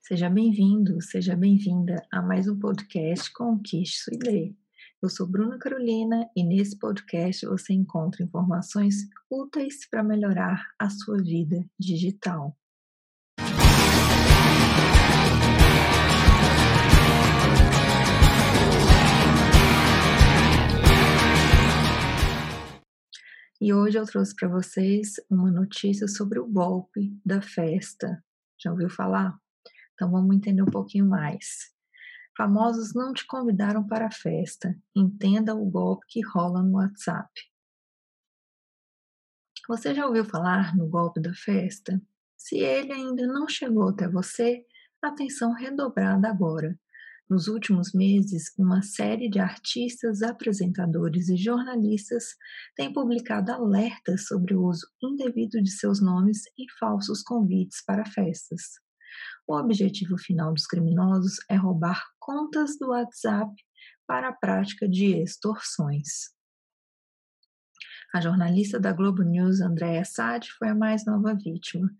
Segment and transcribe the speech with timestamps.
[0.00, 4.54] Seja bem-vindo, seja bem-vinda a mais um podcast Conquiste Sua Ideia.
[5.02, 8.94] Eu sou Bruna Carolina e nesse podcast você encontra informações
[9.30, 12.56] úteis para melhorar a sua vida digital.
[23.60, 28.24] E hoje eu trouxe para vocês uma notícia sobre o golpe da festa.
[28.56, 29.36] Já ouviu falar?
[29.98, 31.74] Então vamos entender um pouquinho mais.
[32.36, 34.72] Famosos não te convidaram para a festa.
[34.94, 37.28] Entenda o golpe que rola no WhatsApp.
[39.68, 42.00] Você já ouviu falar no golpe da festa?
[42.36, 44.64] Se ele ainda não chegou até você,
[45.02, 46.78] atenção redobrada agora.
[47.28, 52.36] Nos últimos meses, uma série de artistas, apresentadores e jornalistas
[52.76, 58.62] tem publicado alertas sobre o uso indevido de seus nomes e falsos convites para festas.
[59.46, 63.52] O objetivo final dos criminosos é roubar contas do WhatsApp
[64.06, 66.36] para a prática de extorsões.
[68.14, 71.90] A jornalista da Globo News, Andréa Sade, foi a mais nova vítima.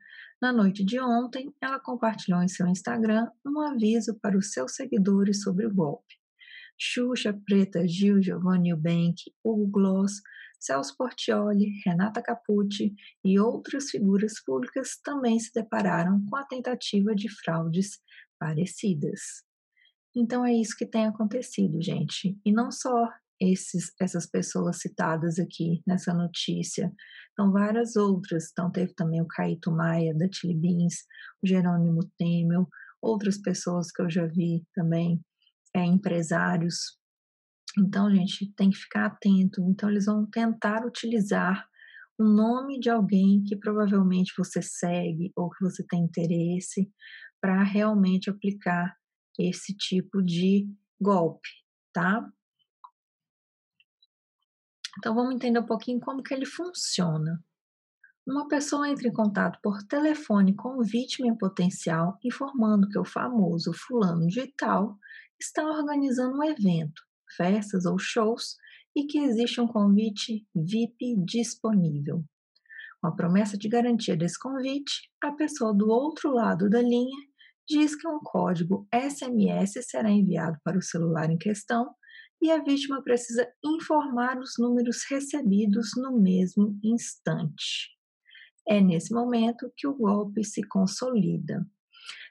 [0.41, 5.42] Na noite de ontem, ela compartilhou em seu Instagram um aviso para os seus seguidores
[5.42, 6.14] sobre o golpe.
[6.78, 10.22] Xuxa, Preta, Gil, Giovanni Eubank, Hugo Gloss
[10.59, 17.28] Celso Portioli, Renata Capucci e outras figuras públicas também se depararam com a tentativa de
[17.28, 18.00] fraudes
[18.39, 19.20] parecidas.
[20.15, 22.37] Então é isso que tem acontecido, gente.
[22.45, 23.09] E não só
[23.41, 26.93] esses, essas pessoas citadas aqui nessa notícia,
[27.37, 28.50] são várias outras.
[28.50, 31.05] Então teve também o Caíto Maia, da Chili Beans,
[31.43, 32.69] o Jerônimo Temel,
[33.00, 35.20] outras pessoas que eu já vi também,
[35.75, 36.98] é, empresários
[37.77, 39.61] então, gente, tem que ficar atento.
[39.62, 41.69] Então, eles vão tentar utilizar
[42.19, 46.91] o nome de alguém que provavelmente você segue ou que você tem interesse
[47.41, 48.97] para realmente aplicar
[49.38, 50.69] esse tipo de
[51.00, 51.48] golpe,
[51.92, 52.28] tá?
[54.98, 57.41] Então vamos entender um pouquinho como que ele funciona.
[58.26, 63.72] Uma pessoa entra em contato por telefone com vítima em potencial, informando que o famoso
[63.72, 64.98] fulano de tal
[65.41, 68.56] está organizando um evento festas ou shows
[68.97, 72.25] e que existe um convite VIP disponível.
[73.00, 77.17] Com a promessa de garantia desse convite, a pessoa do outro lado da linha
[77.69, 81.94] diz que um código SMS será enviado para o celular em questão
[82.41, 87.91] e a vítima precisa informar os números recebidos no mesmo instante.
[88.67, 91.67] É nesse momento que o golpe se consolida.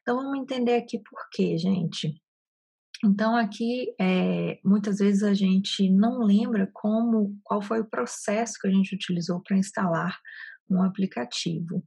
[0.02, 2.22] Então vamos entender aqui por quê, gente.
[3.06, 8.68] Então aqui é, muitas vezes a gente não lembra como qual foi o processo que
[8.68, 10.18] a gente utilizou para instalar
[10.70, 11.84] um aplicativo.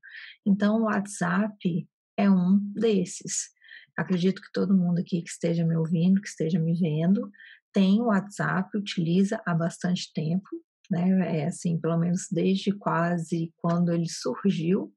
[0.47, 3.51] Então o WhatsApp é um desses.
[3.97, 7.31] Acredito que todo mundo aqui que esteja me ouvindo, que esteja me vendo,
[7.73, 10.49] tem o WhatsApp, utiliza há bastante tempo,
[10.91, 11.41] né?
[11.41, 14.93] É assim, pelo menos desde quase quando ele surgiu.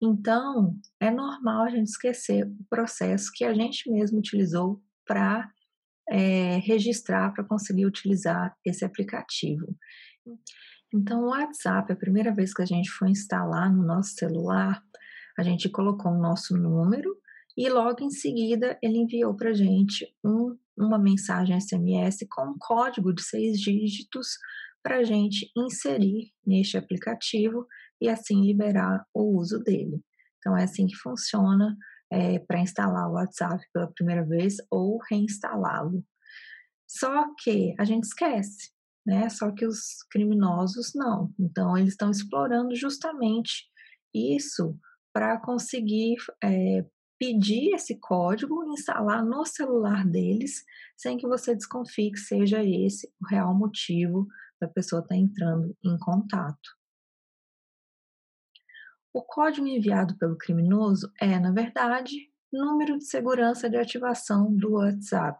[0.00, 5.50] Então, é normal a gente esquecer o processo que a gente mesmo utilizou para
[6.10, 9.76] é, registrar, para conseguir utilizar esse aplicativo.
[10.94, 14.82] Então, o WhatsApp, a primeira vez que a gente foi instalar no nosso celular,
[15.38, 17.16] a gente colocou o nosso número
[17.56, 22.56] e logo em seguida ele enviou para a gente um, uma mensagem SMS com um
[22.58, 24.36] código de seis dígitos
[24.82, 27.66] para a gente inserir neste aplicativo
[28.00, 30.02] e assim liberar o uso dele.
[30.38, 31.76] Então, é assim que funciona
[32.12, 36.04] é, para instalar o WhatsApp pela primeira vez ou reinstalá-lo.
[36.86, 38.70] Só que a gente esquece,
[39.06, 39.30] né?
[39.30, 41.32] Só que os criminosos não.
[41.40, 43.64] Então, eles estão explorando justamente
[44.14, 44.78] isso
[45.10, 46.84] para conseguir é,
[47.18, 50.64] pedir esse código, instalar no celular deles,
[50.96, 54.26] sem que você desconfie que seja esse o real motivo
[54.60, 56.81] da pessoa estar tá entrando em contato.
[59.14, 65.38] O código enviado pelo criminoso é, na verdade, número de segurança de ativação do WhatsApp.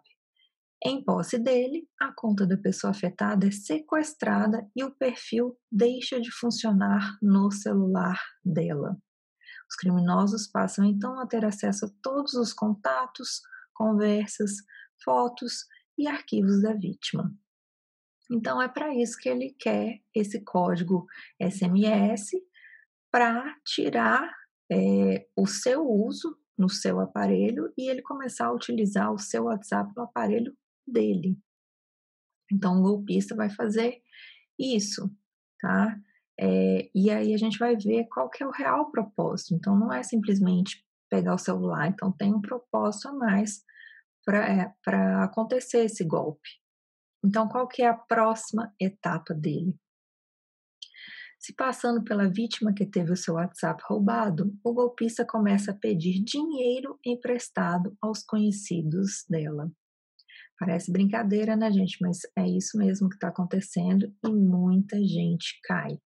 [0.84, 6.30] Em posse dele, a conta da pessoa afetada é sequestrada e o perfil deixa de
[6.30, 8.98] funcionar no celular dela.
[9.70, 13.40] Os criminosos passam então a ter acesso a todos os contatos,
[13.72, 14.56] conversas,
[15.02, 15.64] fotos
[15.96, 17.32] e arquivos da vítima.
[18.30, 21.06] Então é para isso que ele quer esse código
[21.40, 22.32] SMS
[23.12, 24.28] para tirar
[24.72, 29.92] é, o seu uso no seu aparelho e ele começar a utilizar o seu WhatsApp
[29.94, 30.56] no aparelho
[30.86, 31.38] dele.
[32.50, 34.02] Então, o golpista vai fazer
[34.58, 35.10] isso,
[35.60, 35.96] tá?
[36.40, 39.54] É, e aí a gente vai ver qual que é o real propósito.
[39.54, 41.88] Então, não é simplesmente pegar o celular.
[41.88, 43.62] Então, tem um propósito a mais
[44.24, 44.74] para é,
[45.22, 46.48] acontecer esse golpe.
[47.24, 49.74] Então, qual que é a próxima etapa dele?
[51.42, 56.22] Se passando pela vítima que teve o seu WhatsApp roubado, o golpista começa a pedir
[56.22, 59.68] dinheiro emprestado aos conhecidos dela.
[60.56, 61.98] Parece brincadeira, né, gente?
[62.00, 65.98] Mas é isso mesmo que está acontecendo e muita gente cai.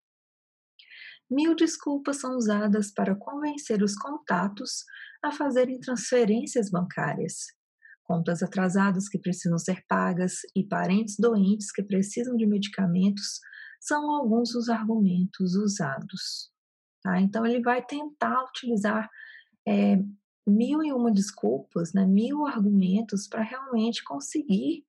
[1.30, 4.84] Mil desculpas são usadas para convencer os contatos
[5.22, 7.48] a fazerem transferências bancárias.
[8.04, 13.40] Contas atrasadas que precisam ser pagas e parentes doentes que precisam de medicamentos
[13.80, 16.50] são alguns dos argumentos usados.
[17.02, 17.20] Tá?
[17.20, 19.08] Então, ele vai tentar utilizar
[19.66, 19.96] é,
[20.46, 24.84] mil e uma desculpas, né, mil argumentos para realmente conseguir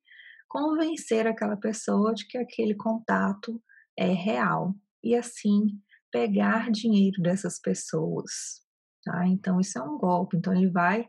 [0.47, 3.61] convencer aquela pessoa de que aquele contato
[3.97, 4.73] é real
[5.03, 5.79] e assim
[6.11, 8.61] pegar dinheiro dessas pessoas.
[9.03, 9.27] Tá?
[9.27, 10.37] Então, isso é um golpe.
[10.37, 11.07] Então, ele vai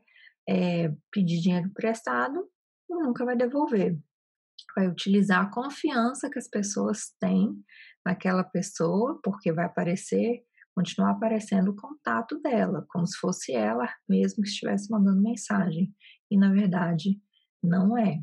[0.49, 2.49] é, pedir dinheiro emprestado
[2.91, 3.99] e nunca vai devolver.
[4.77, 7.55] Vai utilizar a confiança que as pessoas têm
[8.05, 10.43] naquela pessoa, porque vai aparecer
[10.79, 15.93] continuar aparecendo o contato dela, como se fosse ela mesmo que estivesse mandando mensagem.
[16.31, 17.21] E na verdade,
[17.61, 18.21] não é.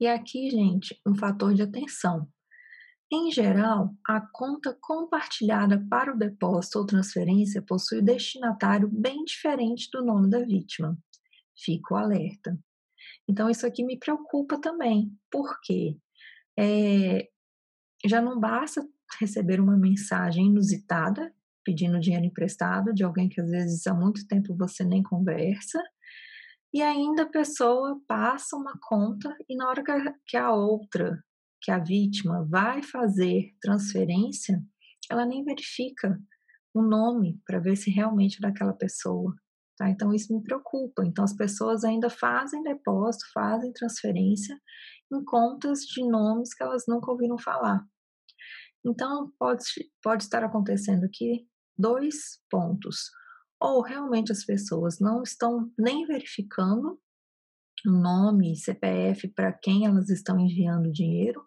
[0.00, 2.28] E aqui, gente, um fator de atenção.
[3.12, 10.04] Em geral, a conta compartilhada para o depósito ou transferência possui destinatário bem diferente do
[10.04, 10.98] nome da vítima.
[11.56, 12.58] Fico alerta.
[13.28, 15.96] Então, isso aqui me preocupa também, porque
[16.58, 17.28] é,
[18.04, 18.86] já não basta
[19.20, 21.32] receber uma mensagem inusitada
[21.64, 25.80] pedindo dinheiro emprestado de alguém que às vezes há muito tempo você nem conversa,
[26.74, 29.82] e ainda a pessoa passa uma conta e na hora
[30.26, 31.22] que a outra,
[31.60, 34.60] que a vítima vai fazer transferência,
[35.10, 36.18] ela nem verifica
[36.74, 39.34] o nome para ver se realmente é daquela pessoa.
[39.76, 39.88] Tá?
[39.88, 41.04] Então isso me preocupa.
[41.04, 44.58] Então as pessoas ainda fazem depósito, fazem transferência
[45.12, 47.84] em contas de nomes que elas nunca ouviram falar.
[48.84, 49.62] Então, pode,
[50.02, 51.46] pode estar acontecendo aqui
[51.78, 53.10] dois pontos.
[53.60, 56.98] Ou realmente as pessoas não estão nem verificando
[57.84, 61.44] nome, CPF para quem elas estão enviando dinheiro,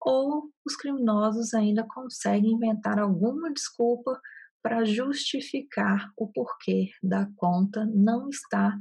[0.00, 4.20] ou os criminosos ainda conseguem inventar alguma desculpa
[4.62, 8.78] para justificar o porquê da conta não estar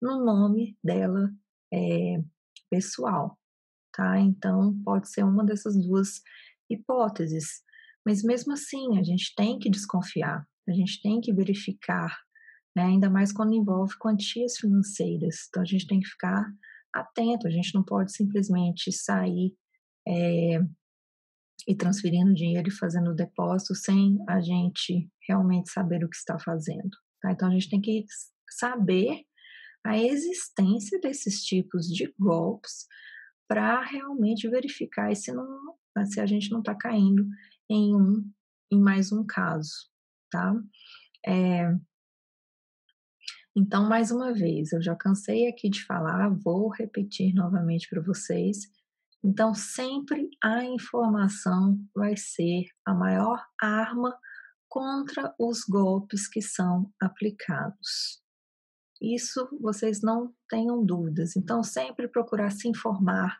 [0.00, 1.30] no nome dela
[1.72, 2.22] é,
[2.70, 3.38] pessoal,
[3.92, 4.18] tá?
[4.20, 6.20] Então pode ser uma dessas duas
[6.68, 7.62] hipóteses.
[8.04, 12.14] Mas mesmo assim, a gente tem que desconfiar, a gente tem que verificar,
[12.76, 12.82] né?
[12.84, 15.46] ainda mais quando envolve quantias financeiras.
[15.48, 16.44] Então a gente tem que ficar
[16.92, 19.56] atento, a gente não pode simplesmente sair
[20.06, 20.60] é,
[21.66, 26.90] e transferindo dinheiro e fazendo depósito sem a gente realmente saber o que está fazendo.
[27.20, 27.32] Tá?
[27.32, 28.04] Então a gente tem que
[28.50, 29.22] saber
[29.84, 32.86] a existência desses tipos de golpes
[33.48, 35.46] para realmente verificar se não
[36.06, 37.26] se a gente não está caindo
[37.68, 38.24] em um
[38.70, 39.90] em mais um caso,
[40.30, 40.54] tá?
[41.26, 41.70] É,
[43.54, 48.60] então, mais uma vez, eu já cansei aqui de falar, vou repetir novamente para vocês.
[49.24, 54.18] Então, sempre a informação vai ser a maior arma
[54.68, 58.20] contra os golpes que são aplicados.
[59.00, 61.36] Isso vocês não tenham dúvidas.
[61.36, 63.36] Então, sempre procurar se informar,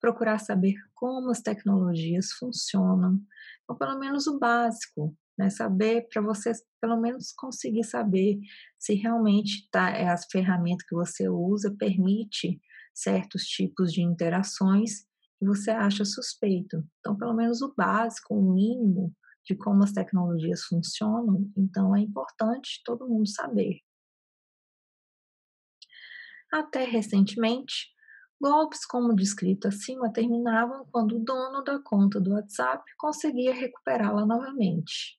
[0.00, 3.20] procurar saber como as tecnologias funcionam,
[3.68, 5.50] ou pelo menos o básico, né?
[5.50, 8.38] Saber para você pelo menos conseguir saber
[8.78, 12.60] se realmente tá, é as ferramentas que você usa permite
[12.92, 15.06] certos tipos de interações
[15.42, 16.88] que você acha suspeito.
[17.00, 19.12] Então, pelo menos o básico, o mínimo
[19.44, 23.80] de como as tecnologias funcionam, então é importante todo mundo saber.
[26.52, 27.90] Até recentemente,
[28.40, 35.18] Golpes como descrito acima terminavam quando o dono da conta do WhatsApp conseguia recuperá-la novamente.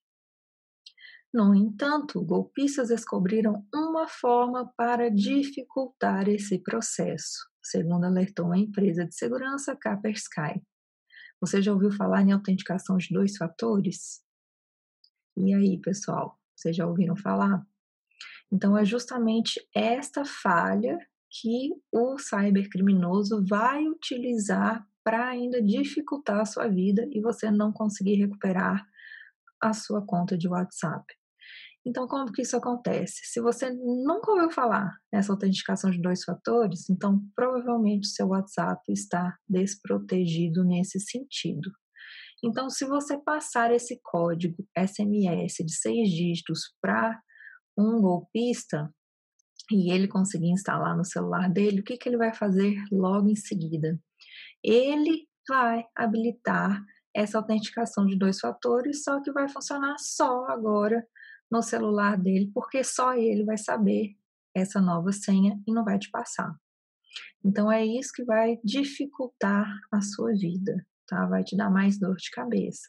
[1.34, 9.16] No entanto, golpistas descobriram uma forma para dificultar esse processo, segundo alertou a empresa de
[9.16, 10.62] segurança Kaspersky.
[11.40, 14.22] Você já ouviu falar em autenticação de dois fatores?
[15.36, 17.66] E aí, pessoal, vocês já ouviram falar?
[18.52, 20.98] Então, é justamente esta falha
[21.30, 28.16] que o cybercriminoso vai utilizar para ainda dificultar a sua vida e você não conseguir
[28.16, 28.88] recuperar
[29.60, 31.04] a sua conta de WhatsApp.
[31.86, 33.22] Então, como que isso acontece?
[33.26, 38.82] Se você nunca ouviu falar nessa autenticação de dois fatores, então provavelmente o seu WhatsApp
[38.90, 41.70] está desprotegido nesse sentido.
[42.44, 47.20] Então, se você passar esse código SMS de seis dígitos para
[47.78, 48.94] um golpista
[49.72, 53.36] e ele conseguir instalar no celular dele, o que, que ele vai fazer logo em
[53.36, 54.00] seguida?
[54.64, 56.82] Ele vai habilitar
[57.16, 61.06] essa autenticação de dois fatores, só que vai funcionar só agora
[61.54, 64.16] no celular dele, porque só ele vai saber
[64.56, 66.52] essa nova senha e não vai te passar.
[67.46, 71.28] Então é isso que vai dificultar a sua vida, tá?
[71.28, 72.88] Vai te dar mais dor de cabeça.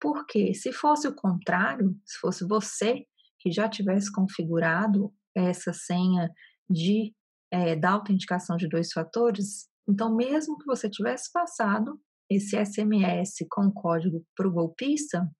[0.00, 3.06] Porque se fosse o contrário, se fosse você
[3.38, 6.28] que já tivesse configurado essa senha
[6.68, 7.14] de
[7.52, 13.70] é, da autenticação de dois fatores, então mesmo que você tivesse passado esse SMS com
[13.70, 15.30] código para o golpista,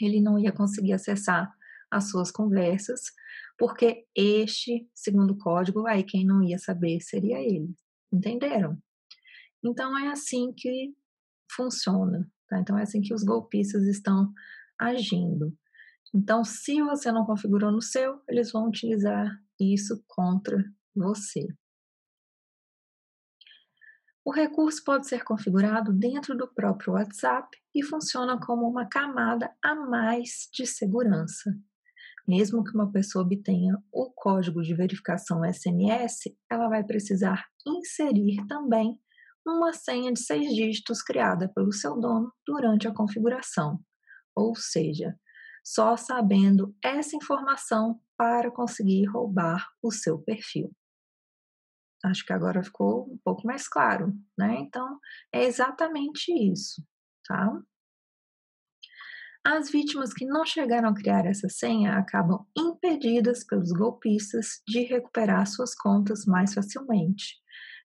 [0.00, 1.55] ele não ia conseguir acessar
[1.90, 3.00] as suas conversas,
[3.58, 7.74] porque este, segundo código, aí quem não ia saber seria ele.
[8.12, 8.78] Entenderam?
[9.64, 10.94] Então é assim que
[11.50, 12.58] funciona, tá?
[12.60, 14.32] Então é assim que os golpistas estão
[14.78, 15.56] agindo.
[16.14, 20.64] Então, se você não configurou no seu, eles vão utilizar isso contra
[20.94, 21.46] você.
[24.24, 29.74] O recurso pode ser configurado dentro do próprio WhatsApp e funciona como uma camada a
[29.74, 31.54] mais de segurança.
[32.26, 38.98] Mesmo que uma pessoa obtenha o código de verificação SMS, ela vai precisar inserir também
[39.46, 43.78] uma senha de seis dígitos criada pelo seu dono durante a configuração.
[44.34, 45.14] Ou seja,
[45.64, 50.74] só sabendo essa informação para conseguir roubar o seu perfil.
[52.04, 54.56] Acho que agora ficou um pouco mais claro, né?
[54.60, 54.98] Então,
[55.32, 56.82] é exatamente isso,
[57.26, 57.60] tá?
[59.48, 65.46] As vítimas que não chegaram a criar essa senha acabam impedidas pelos golpistas de recuperar
[65.46, 67.36] suas contas mais facilmente,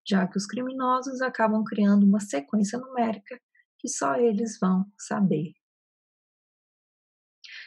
[0.03, 3.39] já que os criminosos acabam criando uma sequência numérica
[3.77, 5.51] que só eles vão saber.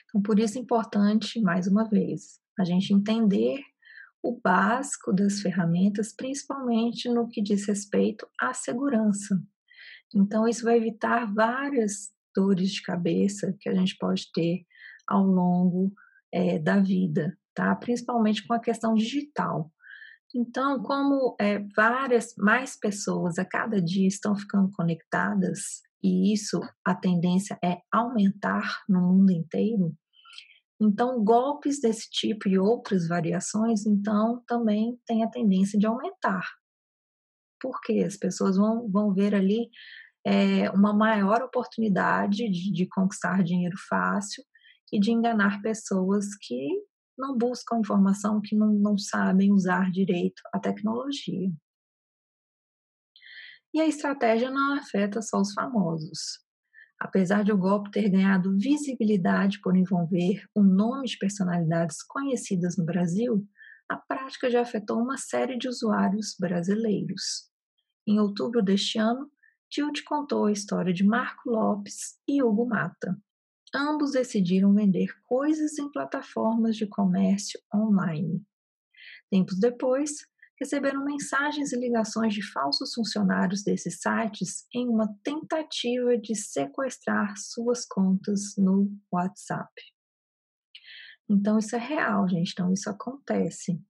[0.09, 3.61] Então, por isso é importante, mais uma vez, a gente entender
[4.21, 9.41] o básico das ferramentas, principalmente no que diz respeito à segurança.
[10.13, 14.65] Então, isso vai evitar várias dores de cabeça que a gente pode ter
[15.07, 15.93] ao longo
[16.33, 17.75] é, da vida, tá?
[17.77, 19.71] Principalmente com a questão digital.
[20.35, 26.95] Então, como é, várias mais pessoas a cada dia estão ficando conectadas e isso a
[26.95, 29.95] tendência é aumentar no mundo inteiro,
[30.81, 36.47] então golpes desse tipo e outras variações, então também tem a tendência de aumentar.
[37.61, 39.71] Porque as pessoas vão, vão ver ali
[40.27, 44.43] é, uma maior oportunidade de, de conquistar dinheiro fácil
[44.93, 46.69] e de enganar pessoas que
[47.17, 51.51] não buscam informação, que não, não sabem usar direito a tecnologia.
[53.73, 56.45] E a estratégia não afeta só os famosos.
[57.01, 62.85] Apesar de o golpe ter ganhado visibilidade por envolver o nome de personalidades conhecidas no
[62.85, 63.47] Brasil,
[63.89, 67.51] a prática já afetou uma série de usuários brasileiros.
[68.07, 69.31] Em outubro deste ano,
[69.75, 73.21] Tilt contou a história de Marco Lopes e Hugo Mata.
[73.75, 78.41] Ambos decidiram vender coisas em plataformas de comércio online.
[79.29, 80.13] Tempos depois,
[80.61, 87.85] receberam mensagens e ligações de falsos funcionários desses sites em uma tentativa de sequestrar suas
[87.85, 89.73] contas no WhatsApp.
[91.29, 92.53] Então, isso é real, gente.
[92.53, 93.83] Então, isso acontece.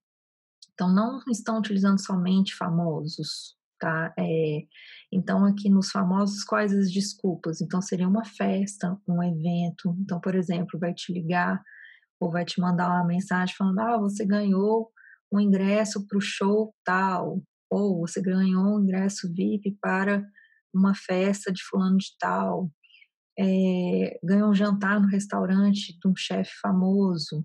[0.72, 4.14] Então, não estão utilizando somente famosos, tá?
[4.18, 4.62] É,
[5.12, 7.60] então, aqui nos famosos, quais as desculpas?
[7.60, 9.94] Então, seria uma festa, um evento.
[10.00, 11.62] Então, por exemplo, vai te ligar
[12.18, 14.90] ou vai te mandar uma mensagem falando: ah, você ganhou
[15.30, 20.24] um ingresso para o show tal, ou você ganhou um ingresso VIP para
[20.72, 22.70] uma festa de fulano de tal,
[23.38, 27.44] é, ganhou um jantar no restaurante de um chefe famoso.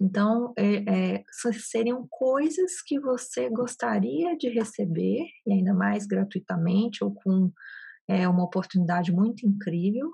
[0.00, 7.12] Então, é, é, seriam coisas que você gostaria de receber, e ainda mais gratuitamente ou
[7.12, 7.52] com
[8.08, 10.10] é, uma oportunidade muito incrível,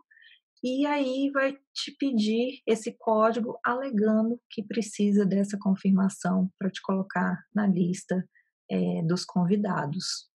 [0.64, 7.45] e aí vai te pedir esse código alegando que precisa dessa confirmação para te colocar
[7.55, 8.28] na lista
[8.69, 10.28] é, dos convidados.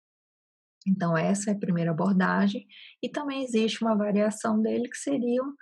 [0.86, 2.66] Então, essa é a primeira abordagem,
[3.02, 5.52] e também existe uma variação dele que seriam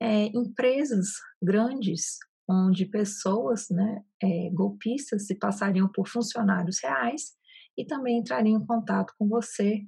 [0.00, 1.08] é, empresas
[1.42, 7.36] grandes onde pessoas, né, é, golpistas, se passariam por funcionários reais
[7.76, 9.82] e também entrariam em contato com você,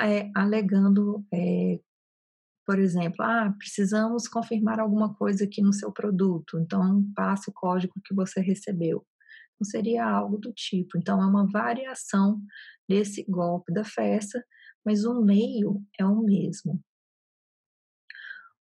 [0.00, 1.80] é, alegando, é,
[2.66, 7.94] por exemplo, ah, precisamos confirmar alguma coisa aqui no seu produto, então passa o código
[8.04, 9.04] que você recebeu.
[9.60, 10.98] Não seria algo do tipo.
[10.98, 12.40] Então, é uma variação
[12.88, 14.44] desse golpe da festa,
[14.84, 16.80] mas o meio é o mesmo.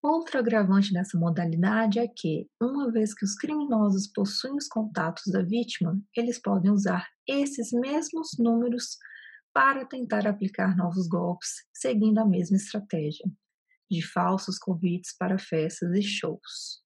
[0.03, 5.43] Outro agravante dessa modalidade é que, uma vez que os criminosos possuem os contatos da
[5.43, 8.97] vítima, eles podem usar esses mesmos números
[9.53, 13.31] para tentar aplicar novos golpes, seguindo a mesma estratégia
[13.91, 16.81] de falsos convites para festas e shows.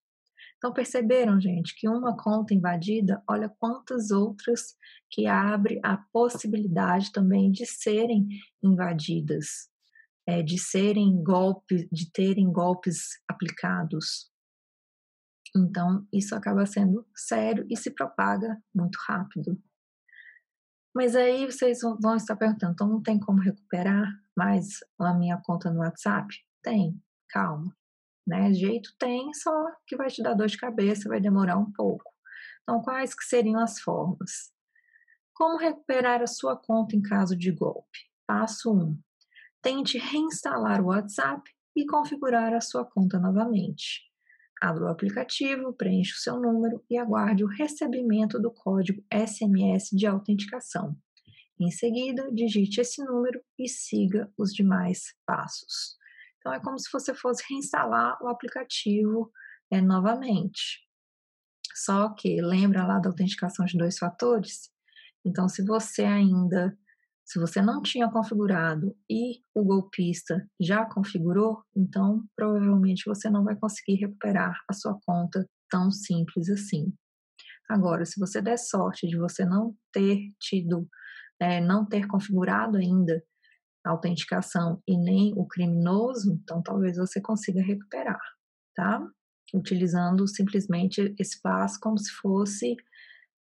[0.57, 4.75] Então perceberam, gente, que uma conta invadida, olha quantas outras
[5.09, 8.27] que abre a possibilidade também de serem
[8.61, 9.69] invadidas
[10.27, 14.31] é, de serem golpes, de terem golpes aplicados.
[15.55, 19.61] Então, isso acaba sendo sério e se propaga muito rápido.
[20.93, 25.69] Mas aí vocês vão estar perguntando, então não tem como recuperar mais a minha conta
[25.69, 26.27] no WhatsApp?
[26.63, 27.75] Tem, calma.
[28.25, 28.53] Né?
[28.53, 29.51] Jeito tem, só
[29.85, 32.11] que vai te dar dor de cabeça, vai demorar um pouco.
[32.63, 34.51] Então, quais que seriam as formas?
[35.33, 37.99] Como recuperar a sua conta em caso de golpe?
[38.25, 38.79] Passo 1.
[38.79, 38.99] Um,
[39.65, 41.41] tente reinstalar o WhatsApp
[41.75, 44.03] e configurar a sua conta novamente.
[44.61, 50.05] Abra o aplicativo, preencha o seu número e aguarde o recebimento do código SMS de
[50.05, 50.95] autenticação.
[51.59, 55.97] Em seguida, digite esse número e siga os demais passos.
[56.37, 59.31] Então, é como se você fosse reinstalar o aplicativo
[59.71, 60.85] é, novamente.
[61.73, 64.69] Só que lembra lá da autenticação de dois fatores?
[65.25, 66.77] Então, se você ainda
[67.25, 73.55] se você não tinha configurado e o golpista já configurou, então provavelmente você não vai
[73.55, 76.93] conseguir recuperar a sua conta tão simples assim.
[77.67, 80.87] Agora, se você der sorte de você não ter tido,
[81.39, 83.23] é, não ter configurado ainda
[83.83, 88.21] a autenticação e nem o criminoso, então talvez você consiga recuperar,
[88.75, 89.01] tá?
[89.51, 92.75] Utilizando simplesmente esse passo como se fosse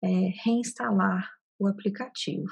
[0.05, 0.09] é,
[0.45, 2.47] reinstalar o aplicativo.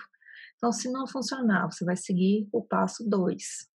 [0.60, 3.66] Então, se não funcionar, você vai seguir o passo 2.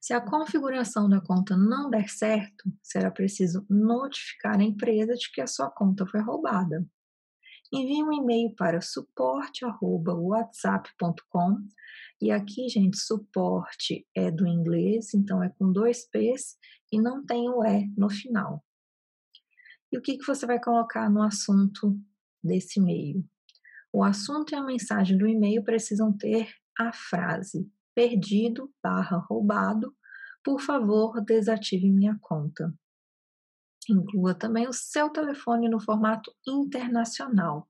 [0.00, 5.42] Se a configuração da conta não der certo, será preciso notificar a empresa de que
[5.42, 6.88] a sua conta foi roubada.
[7.70, 11.58] Envie um e-mail para suporte@whatsapp.com
[12.18, 16.56] e aqui, gente, suporte é do inglês, então é com dois P's
[16.90, 18.64] e não tem o E no final.
[19.92, 21.94] E o que, que você vai colocar no assunto
[22.42, 23.22] desse e-mail?
[23.92, 29.94] O assunto e a mensagem do e-mail precisam ter a frase perdido barra roubado,
[30.42, 32.72] por favor, desative minha conta.
[33.88, 37.68] Inclua também o seu telefone no formato internacional,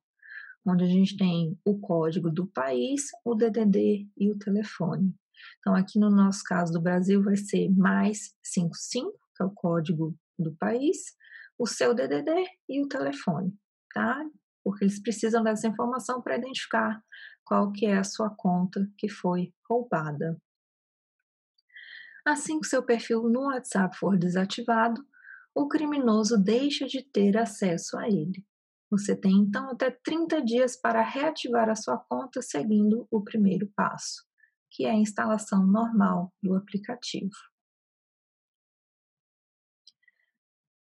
[0.65, 5.15] onde a gente tem o código do país, o DDD e o telefone.
[5.59, 10.17] Então, aqui no nosso caso do Brasil vai ser mais 55, que é o código
[10.39, 11.17] do país,
[11.59, 12.31] o seu DDD
[12.69, 13.53] e o telefone,
[13.93, 14.25] tá?
[14.65, 17.03] Porque eles precisam dessa informação para identificar
[17.45, 20.41] qual que é a sua conta que foi roubada.
[22.25, 25.05] Assim que seu perfil no WhatsApp for desativado,
[25.55, 28.45] o criminoso deixa de ter acesso a ele.
[28.91, 34.23] Você tem então até 30 dias para reativar a sua conta seguindo o primeiro passo,
[34.71, 37.35] que é a instalação normal do aplicativo.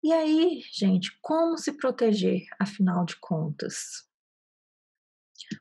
[0.06, 4.08] E aí, gente, como se proteger, afinal de contas?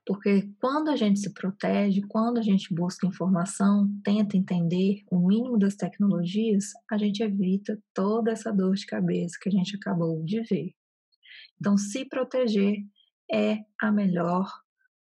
[0.05, 5.59] Porque quando a gente se protege, quando a gente busca informação, tenta entender o mínimo
[5.59, 10.43] das tecnologias, a gente evita toda essa dor de cabeça que a gente acabou de
[10.43, 10.75] ver.
[11.59, 12.77] Então, se proteger
[13.33, 14.47] é a melhor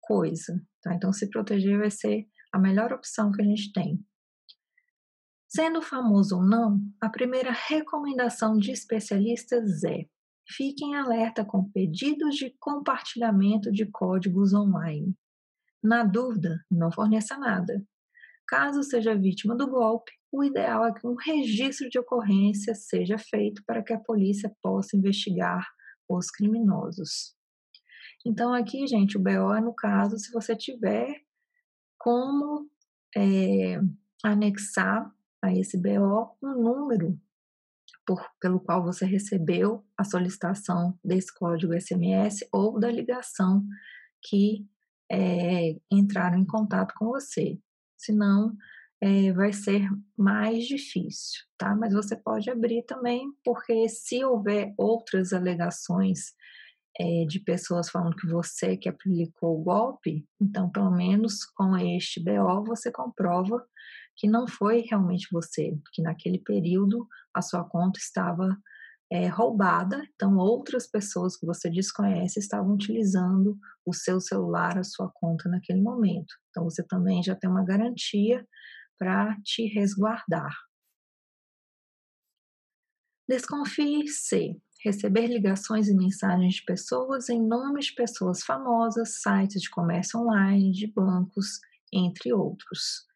[0.02, 0.96] coisa, tá?
[0.96, 4.04] Então, se proteger vai ser a melhor opção que a gente tem.
[5.60, 10.06] Sendo famoso ou não, a primeira recomendação de especialistas é:
[10.48, 15.13] fiquem alerta com pedidos de compartilhamento de códigos online.
[15.84, 17.86] Na dúvida, não forneça nada.
[18.48, 23.62] Caso seja vítima do golpe, o ideal é que um registro de ocorrência seja feito
[23.67, 25.67] para que a polícia possa investigar
[26.08, 27.36] os criminosos.
[28.26, 31.22] Então, aqui, gente, o BO é no caso se você tiver
[31.98, 32.65] como
[33.13, 33.82] é,
[34.24, 37.19] anexar a esse BO um número
[38.06, 43.63] por, pelo qual você recebeu a solicitação desse código SMS ou da ligação
[44.21, 44.67] que
[45.12, 47.60] é, entraram em contato com você.
[47.97, 48.56] Senão,
[49.02, 51.75] é, vai ser mais difícil, tá?
[51.75, 56.34] Mas você pode abrir também, porque se houver outras alegações
[56.99, 62.21] é, de pessoas falando que você que aplicou o golpe, então, pelo menos com este
[62.21, 63.65] BO, você comprova
[64.19, 68.55] que não foi realmente você, que naquele período a sua conta estava
[69.10, 75.10] é, roubada, então outras pessoas que você desconhece estavam utilizando o seu celular, a sua
[75.15, 76.36] conta naquele momento.
[76.49, 78.45] Então você também já tem uma garantia
[78.99, 80.53] para te resguardar.
[83.27, 89.69] Desconfie se receber ligações e mensagens de pessoas em nome de pessoas famosas, sites de
[89.69, 91.60] comércio online, de bancos,
[91.93, 93.09] entre outros.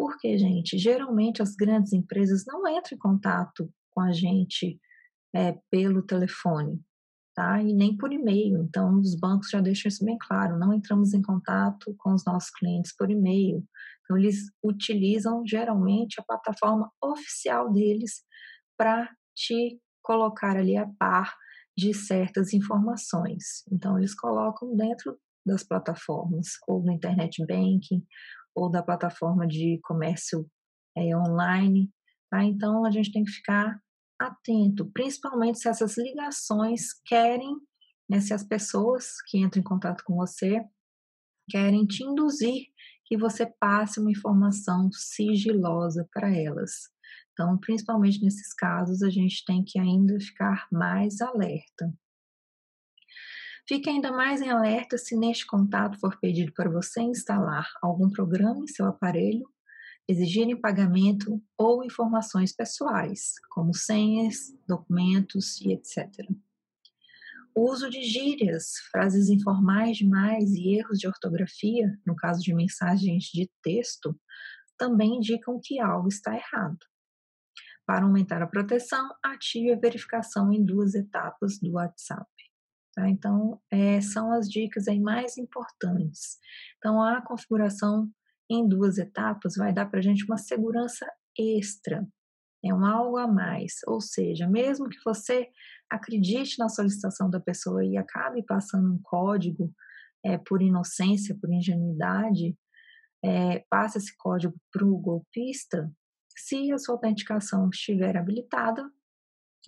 [0.00, 4.80] Porque, gente, geralmente as grandes empresas não entram em contato com a gente
[5.36, 6.80] é, pelo telefone,
[7.34, 7.62] tá?
[7.62, 8.62] E nem por e-mail.
[8.62, 12.48] Então, os bancos já deixam isso bem claro: não entramos em contato com os nossos
[12.48, 13.62] clientes por e-mail.
[14.02, 18.22] Então, eles utilizam geralmente a plataforma oficial deles
[18.78, 21.36] para te colocar ali a par
[21.76, 23.66] de certas informações.
[23.70, 28.02] Então, eles colocam dentro das plataformas, ou do internet banking,
[28.54, 30.46] ou da plataforma de comércio
[30.96, 31.90] é, online.
[32.30, 32.44] Tá?
[32.44, 33.80] Então, a gente tem que ficar
[34.20, 37.56] atento, principalmente se essas ligações querem,
[38.08, 40.62] né, se as pessoas que entram em contato com você
[41.48, 42.66] querem te induzir
[43.06, 46.70] que você passe uma informação sigilosa para elas.
[47.32, 51.92] Então, principalmente nesses casos, a gente tem que ainda ficar mais alerta.
[53.70, 58.64] Fique ainda mais em alerta se neste contato for pedido para você instalar algum programa
[58.64, 59.48] em seu aparelho,
[60.08, 66.08] exigirem pagamento ou informações pessoais, como senhas, documentos e etc.
[67.54, 73.22] O uso de gírias, frases informais demais e erros de ortografia, no caso de mensagens
[73.26, 74.18] de texto,
[74.76, 76.78] também indicam que algo está errado.
[77.86, 82.26] Para aumentar a proteção, ative a verificação em duas etapas do WhatsApp.
[82.94, 83.08] Tá?
[83.08, 86.38] Então, é, são as dicas aí mais importantes.
[86.78, 88.10] Então, a configuração
[88.50, 91.06] em duas etapas vai dar para a gente uma segurança
[91.38, 92.06] extra,
[92.64, 93.74] é um algo a mais.
[93.86, 95.48] Ou seja, mesmo que você
[95.88, 99.72] acredite na solicitação da pessoa e acabe passando um código
[100.24, 102.56] é, por inocência, por ingenuidade,
[103.24, 105.90] é, passa esse código para o golpista,
[106.36, 108.90] se a sua autenticação estiver habilitada,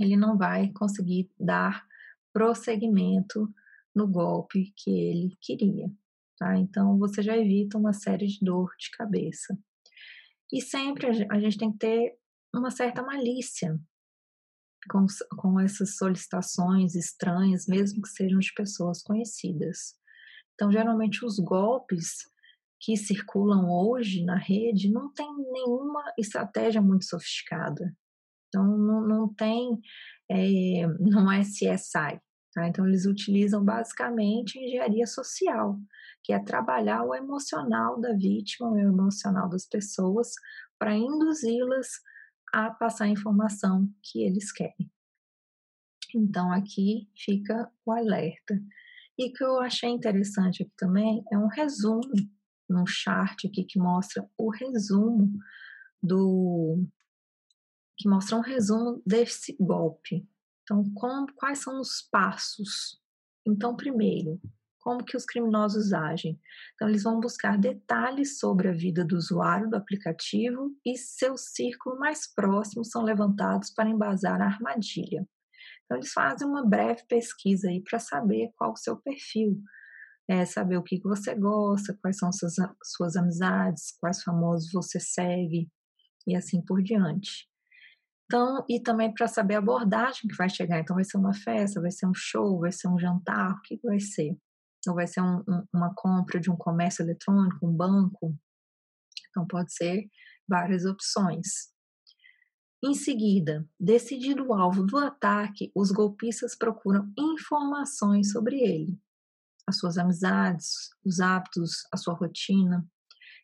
[0.00, 1.84] ele não vai conseguir dar
[2.32, 3.52] prosseguimento
[3.94, 5.90] no golpe que ele queria.
[6.38, 6.56] Tá?
[6.56, 9.56] Então, você já evita uma série de dor de cabeça.
[10.52, 12.18] E sempre a gente tem que ter
[12.54, 13.78] uma certa malícia
[14.90, 15.06] com,
[15.38, 19.94] com essas solicitações estranhas, mesmo que sejam de pessoas conhecidas.
[20.54, 22.30] Então, geralmente, os golpes
[22.80, 27.96] que circulam hoje na rede não tem nenhuma estratégia muito sofisticada.
[28.48, 29.80] Então, não, não tem,
[30.32, 32.20] é, não é CSI.
[32.54, 32.68] Tá?
[32.68, 35.78] Então, eles utilizam basicamente engenharia social,
[36.22, 40.32] que é trabalhar o emocional da vítima, o emocional das pessoas,
[40.78, 41.88] para induzi-las
[42.52, 44.90] a passar a informação que eles querem.
[46.14, 48.60] Então, aqui fica o alerta.
[49.18, 52.12] E que eu achei interessante aqui também é um resumo
[52.68, 55.30] num chart aqui que mostra o resumo
[56.02, 56.84] do
[58.02, 60.28] que mostra um resumo desse golpe.
[60.64, 63.00] Então, como, quais são os passos?
[63.46, 64.40] Então, primeiro,
[64.80, 66.40] como que os criminosos agem?
[66.74, 71.96] Então, eles vão buscar detalhes sobre a vida do usuário do aplicativo e seu círculo
[71.98, 75.24] mais próximo são levantados para embasar a armadilha.
[75.84, 79.62] Então, eles fazem uma breve pesquisa aí para saber qual o seu perfil,
[80.28, 84.98] é, saber o que, que você gosta, quais são suas, suas amizades, quais famosos você
[84.98, 85.70] segue
[86.26, 87.51] e assim por diante.
[88.32, 90.80] Então, e também para saber a abordagem que vai chegar.
[90.80, 93.78] Então, vai ser uma festa, vai ser um show, vai ser um jantar, o que,
[93.84, 94.34] vai ser?
[94.88, 98.34] Ou vai ser um, um, uma compra de um comércio eletrônico, um banco?
[99.28, 100.08] Então, pode ser
[100.48, 101.70] várias opções.
[102.82, 108.98] Em seguida, decidido o alvo do ataque, os golpistas procuram informações sobre ele
[109.68, 112.84] as suas amizades, os hábitos, a sua rotina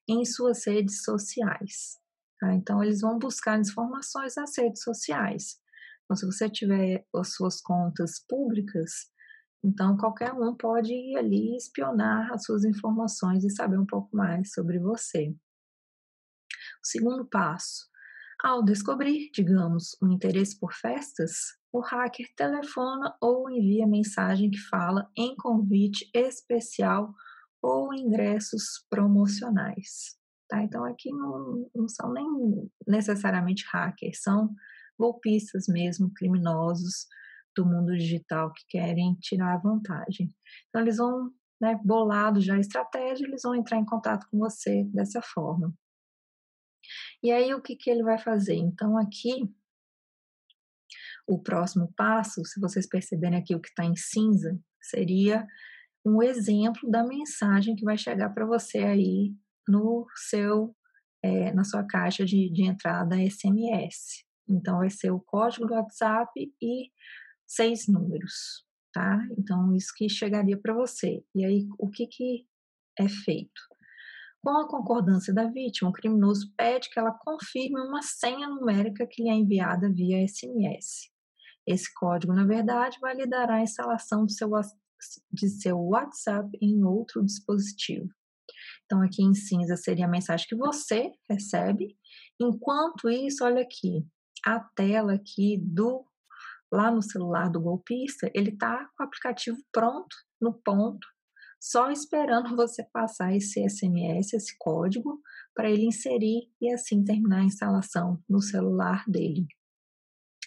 [0.09, 1.99] em suas redes sociais.
[2.39, 2.55] Tá?
[2.55, 5.57] Então, eles vão buscar informações nas redes sociais.
[6.05, 9.11] Então, se você tiver as suas contas públicas,
[9.63, 14.53] então qualquer um pode ir ali espionar as suas informações e saber um pouco mais
[14.53, 15.35] sobre você.
[16.83, 17.89] O segundo passo,
[18.43, 25.11] ao descobrir, digamos, um interesse por festas, o hacker telefona ou envia mensagem que fala
[25.17, 27.13] em convite especial
[27.61, 30.18] ou ingressos promocionais.
[30.49, 30.63] Tá?
[30.63, 32.27] Então, aqui não, não são nem
[32.87, 34.55] necessariamente hackers, são
[34.99, 37.07] golpistas mesmo, criminosos
[37.55, 40.35] do mundo digital que querem tirar vantagem.
[40.69, 41.31] Então, eles vão,
[41.61, 45.75] né, bolado já a estratégia, eles vão entrar em contato com você dessa forma.
[47.23, 48.55] E aí, o que, que ele vai fazer?
[48.55, 49.43] Então, aqui
[51.27, 55.47] o próximo passo, se vocês perceberem aqui o que está em cinza, seria
[56.05, 59.35] um exemplo da mensagem que vai chegar para você aí
[59.69, 60.75] no seu,
[61.23, 64.25] é, na sua caixa de, de entrada SMS.
[64.49, 66.91] Então, vai ser o código do WhatsApp e
[67.47, 69.19] seis números, tá?
[69.39, 71.23] Então, isso que chegaria para você.
[71.35, 72.47] E aí, o que, que
[72.99, 73.61] é feito?
[74.43, 79.23] Com a concordância da vítima, o criminoso pede que ela confirme uma senha numérica que
[79.23, 81.11] lhe é enviada via SMS.
[81.67, 84.49] Esse código, na verdade, validará a instalação do seu,
[85.31, 88.09] de seu WhatsApp em outro dispositivo.
[88.85, 91.97] Então, aqui em cinza seria a mensagem que você recebe.
[92.41, 94.07] Enquanto isso, olha aqui,
[94.45, 96.05] a tela aqui do
[96.71, 101.07] lá no celular do golpista, ele está com o aplicativo pronto, no ponto,
[101.61, 105.21] só esperando você passar esse SMS, esse código,
[105.55, 109.47] para ele inserir e assim terminar a instalação no celular dele.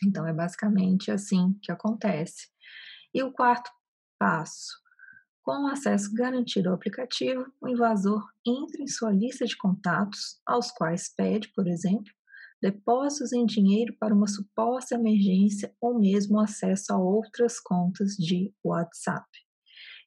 [0.04, 2.48] Então, é basicamente assim que acontece.
[3.14, 3.70] E o quarto
[4.18, 4.80] passo.
[5.44, 10.72] Com o acesso garantido ao aplicativo, o invasor entra em sua lista de contatos, aos
[10.72, 12.12] quais pede, por exemplo,
[12.62, 19.28] depósitos em dinheiro para uma suposta emergência ou mesmo acesso a outras contas de WhatsApp.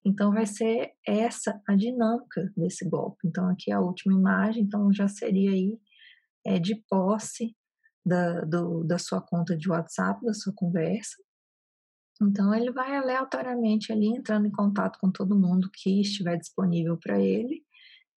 [0.07, 3.27] Então, vai ser essa a dinâmica desse golpe.
[3.27, 5.77] Então, aqui a última imagem, então já seria aí
[6.47, 7.57] é, de posse
[8.05, 11.17] da, do, da sua conta de WhatsApp, da sua conversa.
[12.23, 17.21] Então, ele vai aleatoriamente ali entrando em contato com todo mundo que estiver disponível para
[17.21, 17.63] ele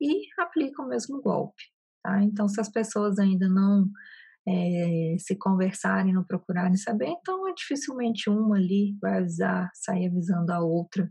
[0.02, 1.64] e aplica o mesmo golpe.
[2.04, 2.22] Tá?
[2.22, 3.90] Então, se as pessoas ainda não
[4.48, 10.52] é, se conversarem, não procurarem saber, então é dificilmente uma ali vai avisar, sair avisando
[10.52, 11.10] a outra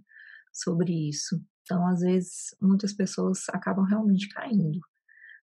[0.53, 1.43] sobre isso.
[1.63, 4.79] Então, às vezes, muitas pessoas acabam realmente caindo.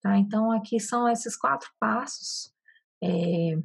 [0.01, 0.17] Tá?
[0.17, 2.53] Então, aqui são esses quatro passos
[3.03, 3.59] é,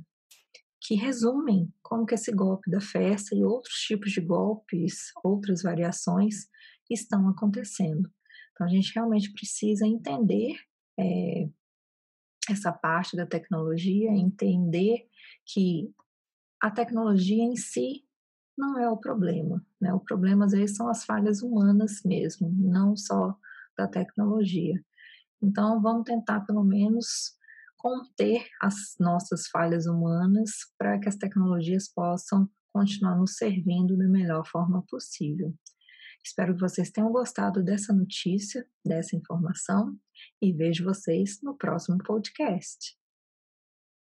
[0.90, 6.48] que resumem como que esse golpe da festa e outros tipos de golpes, outras variações
[6.90, 8.10] estão acontecendo.
[8.52, 10.56] Então, a gente realmente precisa entender
[11.00, 11.48] é,
[12.50, 15.08] essa parte da tecnologia, entender
[15.46, 15.94] que
[16.60, 18.04] a tecnologia em si
[18.58, 19.64] não é o problema.
[19.80, 19.94] Né?
[19.94, 23.38] O problema, às vezes, são as falhas humanas mesmo, não só
[23.78, 24.84] da tecnologia.
[25.40, 27.38] Então, vamos tentar, pelo menos,
[27.80, 34.46] conter as nossas falhas humanas para que as tecnologias possam continuar nos servindo da melhor
[34.46, 35.56] forma possível.
[36.24, 39.98] Espero que vocês tenham gostado dessa notícia, dessa informação
[40.42, 42.99] e vejo vocês no próximo podcast.